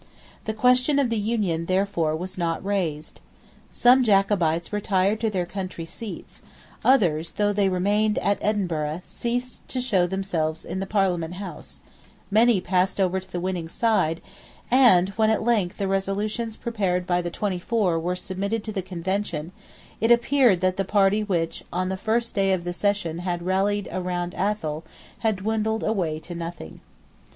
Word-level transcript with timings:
The 0.45 0.53
question 0.55 0.97
of 0.97 1.11
the 1.11 1.19
union 1.19 1.67
therefore 1.67 2.15
was 2.15 2.35
not 2.35 2.65
raised, 2.65 3.21
Some 3.71 4.03
Jacobites 4.03 4.73
retired 4.73 5.19
to 5.19 5.29
their 5.29 5.45
country 5.45 5.85
seats: 5.85 6.41
others, 6.83 7.33
though 7.33 7.53
they 7.53 7.69
remained 7.69 8.17
at 8.17 8.39
Edinburgh, 8.41 9.01
ceased 9.05 9.57
to 9.67 9.79
show 9.79 10.07
themselves 10.07 10.65
in 10.65 10.79
the 10.79 10.87
Parliament 10.87 11.35
House: 11.35 11.81
many 12.31 12.59
passed 12.59 12.99
over 12.99 13.19
to 13.19 13.31
the 13.31 13.39
winning 13.39 13.69
side; 13.69 14.23
and, 14.71 15.09
when 15.09 15.29
at 15.29 15.43
length 15.43 15.77
the 15.77 15.87
resolutions 15.87 16.57
prepared 16.57 17.05
by 17.05 17.21
the 17.21 17.29
Twenty 17.29 17.59
Four 17.59 17.99
were 17.99 18.15
submitted 18.15 18.63
to 18.63 18.71
the 18.71 18.81
Convention, 18.81 19.51
it 19.99 20.11
appeared 20.11 20.61
that 20.61 20.77
the 20.77 20.83
party 20.83 21.23
which 21.23 21.63
on 21.71 21.89
the 21.89 21.95
first 21.95 22.33
day 22.33 22.53
of 22.53 22.63
the 22.63 22.73
session 22.73 23.19
had 23.19 23.43
rallied 23.43 23.87
round 23.93 24.33
Athol 24.33 24.83
had 25.19 25.35
dwindled 25.35 25.83
away 25.83 26.17
to 26.21 26.33
nothing. 26.33 26.81